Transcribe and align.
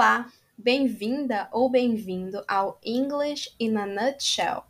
Olá, 0.00 0.32
bem-vinda 0.56 1.46
ou 1.52 1.68
bem-vindo 1.68 2.42
ao 2.48 2.80
English 2.82 3.54
in 3.60 3.76
a 3.76 3.84
Nutshell. 3.84 4.62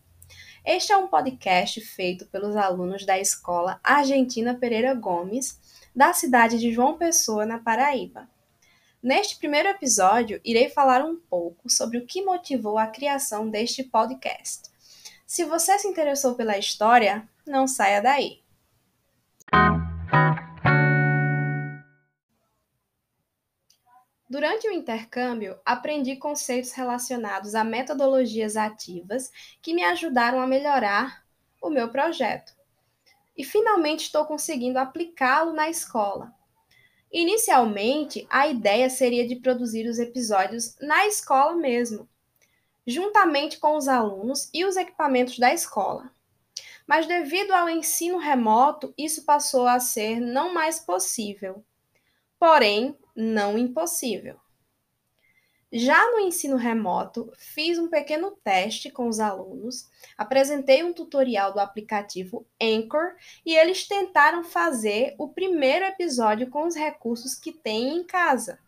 Este 0.66 0.90
é 0.90 0.96
um 0.96 1.06
podcast 1.06 1.80
feito 1.82 2.26
pelos 2.26 2.56
alunos 2.56 3.06
da 3.06 3.16
Escola 3.16 3.78
Argentina 3.84 4.54
Pereira 4.54 4.92
Gomes, 4.92 5.56
da 5.94 6.12
cidade 6.12 6.58
de 6.58 6.72
João 6.72 6.98
Pessoa, 6.98 7.46
na 7.46 7.60
Paraíba. 7.60 8.28
Neste 9.00 9.36
primeiro 9.36 9.68
episódio, 9.68 10.40
irei 10.44 10.68
falar 10.68 11.04
um 11.04 11.14
pouco 11.14 11.70
sobre 11.70 11.98
o 11.98 12.06
que 12.06 12.24
motivou 12.24 12.76
a 12.76 12.88
criação 12.88 13.48
deste 13.48 13.84
podcast. 13.84 14.62
Se 15.24 15.44
você 15.44 15.78
se 15.78 15.86
interessou 15.86 16.34
pela 16.34 16.58
história, 16.58 17.22
não 17.46 17.68
saia 17.68 18.02
daí. 18.02 18.40
Durante 24.30 24.68
o 24.68 24.70
intercâmbio, 24.72 25.58
aprendi 25.64 26.14
conceitos 26.14 26.70
relacionados 26.70 27.56
a 27.56 27.64
metodologias 27.64 28.56
ativas 28.56 29.32
que 29.60 29.74
me 29.74 29.82
ajudaram 29.82 30.40
a 30.40 30.46
melhorar 30.46 31.24
o 31.60 31.68
meu 31.68 31.88
projeto. 31.88 32.54
E 33.36 33.42
finalmente 33.42 34.04
estou 34.04 34.24
conseguindo 34.24 34.78
aplicá-lo 34.78 35.52
na 35.52 35.68
escola. 35.68 36.32
Inicialmente, 37.10 38.24
a 38.30 38.46
ideia 38.46 38.88
seria 38.88 39.26
de 39.26 39.34
produzir 39.34 39.88
os 39.88 39.98
episódios 39.98 40.76
na 40.80 41.08
escola 41.08 41.56
mesmo, 41.56 42.08
juntamente 42.86 43.58
com 43.58 43.76
os 43.76 43.88
alunos 43.88 44.48
e 44.54 44.64
os 44.64 44.76
equipamentos 44.76 45.40
da 45.40 45.52
escola. 45.52 46.08
Mas 46.86 47.04
devido 47.04 47.50
ao 47.50 47.68
ensino 47.68 48.18
remoto, 48.18 48.94
isso 48.96 49.24
passou 49.24 49.66
a 49.66 49.80
ser 49.80 50.20
não 50.20 50.54
mais 50.54 50.78
possível. 50.78 51.64
Porém, 52.38 52.96
não 53.20 53.58
impossível. 53.58 54.36
Já 55.72 56.10
no 56.10 56.18
ensino 56.18 56.56
remoto, 56.56 57.30
fiz 57.36 57.78
um 57.78 57.88
pequeno 57.88 58.32
teste 58.42 58.90
com 58.90 59.06
os 59.06 59.20
alunos, 59.20 59.88
apresentei 60.18 60.82
um 60.82 60.92
tutorial 60.92 61.52
do 61.52 61.60
aplicativo 61.60 62.44
Anchor 62.60 63.14
e 63.46 63.54
eles 63.54 63.86
tentaram 63.86 64.42
fazer 64.42 65.14
o 65.16 65.28
primeiro 65.28 65.84
episódio 65.84 66.50
com 66.50 66.66
os 66.66 66.74
recursos 66.74 67.36
que 67.36 67.52
têm 67.52 67.96
em 67.98 68.04
casa, 68.04 68.58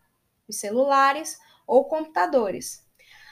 os 0.47 0.55
celulares 0.55 1.37
ou 1.67 1.83
computadores. 1.83 2.87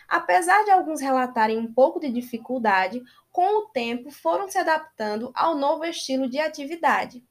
Apesar 0.09 0.65
de 0.65 0.71
alguns 0.71 0.99
relatarem 0.99 1.57
um 1.57 1.71
pouco 1.71 1.97
de 1.97 2.11
dificuldade, 2.11 3.01
com 3.31 3.59
o 3.59 3.67
tempo 3.69 4.11
foram 4.11 4.49
se 4.49 4.57
adaptando 4.57 5.31
ao 5.33 5.55
novo 5.55 5.85
estilo 5.85 6.29
de 6.29 6.39
atividade. 6.39 7.23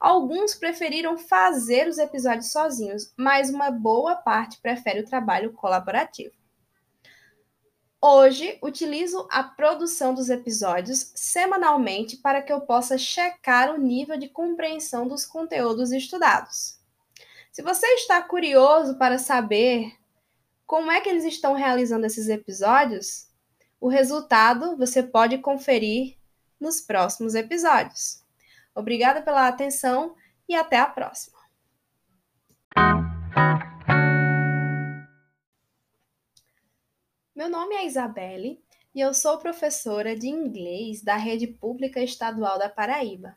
Alguns 0.00 0.54
preferiram 0.54 1.16
fazer 1.16 1.88
os 1.88 1.98
episódios 1.98 2.52
sozinhos, 2.52 3.12
mas 3.16 3.50
uma 3.50 3.70
boa 3.70 4.16
parte 4.16 4.60
prefere 4.60 5.00
o 5.00 5.06
trabalho 5.06 5.52
colaborativo. 5.52 6.34
Hoje, 8.06 8.58
utilizo 8.62 9.26
a 9.30 9.42
produção 9.42 10.12
dos 10.12 10.28
episódios 10.28 11.10
semanalmente 11.14 12.18
para 12.18 12.42
que 12.42 12.52
eu 12.52 12.60
possa 12.60 12.98
checar 12.98 13.72
o 13.74 13.78
nível 13.78 14.18
de 14.18 14.28
compreensão 14.28 15.08
dos 15.08 15.24
conteúdos 15.24 15.90
estudados. 15.90 16.78
Se 17.50 17.62
você 17.62 17.86
está 17.94 18.20
curioso 18.20 18.98
para 18.98 19.16
saber 19.16 19.92
como 20.66 20.90
é 20.90 21.00
que 21.00 21.08
eles 21.08 21.24
estão 21.24 21.54
realizando 21.54 22.04
esses 22.04 22.28
episódios, 22.28 23.28
o 23.80 23.88
resultado 23.88 24.76
você 24.76 25.02
pode 25.02 25.38
conferir 25.38 26.16
nos 26.58 26.80
próximos 26.80 27.34
episódios. 27.34 28.23
Obrigada 28.74 29.22
pela 29.22 29.46
atenção 29.46 30.16
e 30.48 30.54
até 30.54 30.76
a 30.76 30.86
próxima. 30.86 31.38
Meu 37.34 37.48
nome 37.48 37.74
é 37.76 37.86
Isabelle 37.86 38.60
e 38.94 39.00
eu 39.00 39.14
sou 39.14 39.38
professora 39.38 40.16
de 40.16 40.28
inglês 40.28 41.02
da 41.02 41.16
Rede 41.16 41.46
Pública 41.46 42.00
Estadual 42.00 42.58
da 42.58 42.68
Paraíba. 42.68 43.36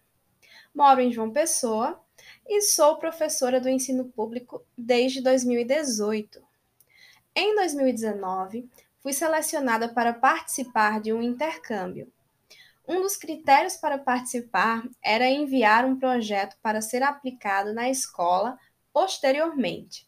Moro 0.74 1.02
em 1.02 1.12
João 1.12 1.32
Pessoa 1.32 2.04
e 2.48 2.62
sou 2.62 2.98
professora 2.98 3.60
do 3.60 3.70
ensino 3.70 4.06
público 4.06 4.66
desde 4.78 5.22
2018. 5.22 6.42
Em 7.36 7.56
2019, 7.56 8.70
fui 9.00 9.14
selecionada 9.14 9.88
para 9.90 10.14
participar 10.14 11.00
de 11.00 11.14
um 11.14 11.22
intercâmbio 11.22 12.12
um 12.88 13.02
dos 13.02 13.18
critérios 13.18 13.76
para 13.76 13.98
participar 13.98 14.84
era 15.04 15.30
enviar 15.30 15.86
um 15.86 16.00
projeto 16.00 16.56
para 16.62 16.82
ser 16.82 17.04
aplicado 17.04 17.74
na 17.74 17.90
escola 17.90 18.58
posteriormente. 18.94 20.08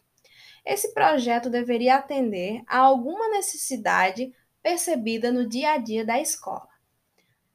Esse 0.65 0.93
projeto 0.93 1.49
deveria 1.49 1.95
atender 1.95 2.63
a 2.67 2.77
alguma 2.77 3.27
necessidade 3.29 4.33
percebida 4.61 5.31
no 5.31 5.47
dia 5.47 5.71
a 5.73 5.77
dia 5.77 6.05
da 6.05 6.19
escola. 6.19 6.67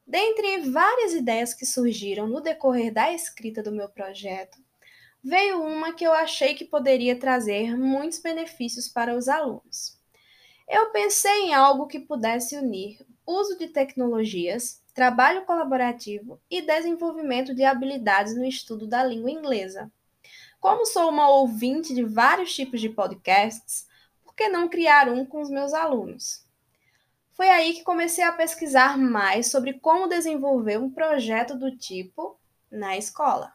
Dentre 0.07 0.71
várias 0.71 1.15
ideias 1.15 1.55
que 1.55 1.65
surgiram 1.65 2.27
no 2.27 2.41
decorrer 2.41 2.93
da 2.93 3.13
escrita 3.13 3.63
do 3.63 3.73
meu 3.73 3.89
projeto, 3.89 4.59
veio 5.23 5.63
uma 5.63 5.95
que 5.95 6.05
eu 6.05 6.13
achei 6.13 6.55
que 6.55 6.67
poderia 6.67 7.19
trazer 7.19 7.77
muitos 7.77 8.19
benefícios 8.19 8.89
para 8.89 9.17
os 9.17 9.29
alunos. 9.29 9.99
Eu 10.67 10.91
pensei 10.91 11.43
em 11.43 11.55
algo 11.55 11.87
que 11.87 12.01
pudesse 12.01 12.57
unir 12.57 13.05
uso 13.27 13.57
de 13.59 13.69
tecnologias, 13.69 14.83
trabalho 14.95 15.45
colaborativo 15.45 16.41
e 16.51 16.63
desenvolvimento 16.63 17.55
de 17.55 17.65
habilidades 17.65 18.37
no 18.37 18.45
estudo 18.45 18.87
da 18.87 19.05
língua 19.05 19.31
inglesa. 19.31 19.91
Como 20.61 20.87
sou 20.87 21.11
uma 21.11 21.29
ouvinte 21.29 21.95
de 21.95 22.03
vários 22.03 22.55
tipos 22.55 22.81
de 22.81 22.89
podcasts, 22.89 23.87
por 24.25 24.35
que 24.35 24.49
não 24.49 24.69
criar 24.69 25.09
um 25.09 25.27
com 25.27 25.43
os 25.43 25.51
meus 25.51 25.75
alunos? 25.75 26.45
Foi 27.33 27.49
aí 27.49 27.75
que 27.75 27.83
comecei 27.83 28.25
a 28.25 28.33
pesquisar 28.33 28.97
mais 28.97 29.51
sobre 29.51 29.75
como 29.75 30.09
desenvolver 30.09 30.79
um 30.79 30.91
projeto 30.91 31.57
do 31.57 31.77
tipo 31.77 32.39
na 32.71 32.97
escola. 32.97 33.53